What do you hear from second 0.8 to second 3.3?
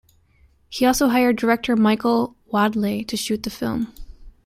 also hired director Michael Wadleigh to